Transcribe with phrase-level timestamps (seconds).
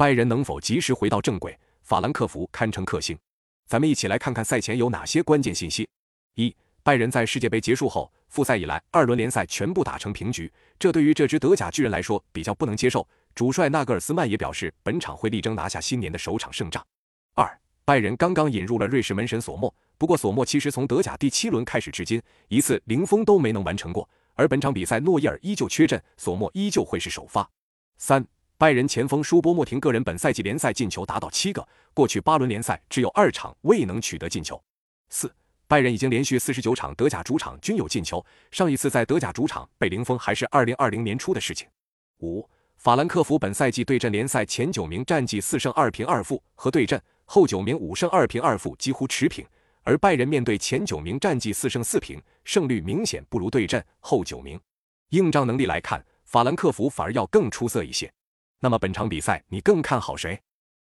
[0.00, 1.54] 拜仁能否及时回到正轨？
[1.82, 3.14] 法兰克福堪称克星。
[3.66, 5.86] 咱们一起来看看赛前有哪些关键信息。
[6.36, 13.06] 一、拜仁在世界杯结束后复赛以来二轮联赛全部打成平局，这对于这支德甲巨人来说比较不能接受。
[13.34, 16.82] 主帅纳格尔斯曼也表示，本场会力争拿下新年的首场胜仗。
[17.34, 27.46] 二、拜仁刚刚引入了瑞士门神索莫，不过索莫其实从德甲第七轮开始至今一次零封都没能完成过，而本场比赛诺伊尔依旧缺阵，索莫依旧会是首发。
[27.98, 28.26] 三。
[28.60, 34.62] 拜仁前锋舒波莫廷个人本赛季联赛进球达到七个，过去八轮联赛只有二场未能取得进球。
[35.08, 35.34] 四，
[35.66, 41.66] 拜仁已经连续四十九场德甲主场均有进球，上一次在德甲主场被零封还是二零二零年初的事情。
[42.18, 42.46] 五，
[42.76, 49.42] 法兰克福本赛季对阵联赛前九名战绩四胜二平二负，和对阵后九名五胜二平二负几乎持平，
[49.84, 54.60] 而拜仁面对前九名战绩四胜四平，胜率明显不如对阵后九名。
[55.12, 58.12] 硬仗能力来看，法兰克福反而要更出色一些。
[58.62, 60.42] 那么本场比赛你更看好谁？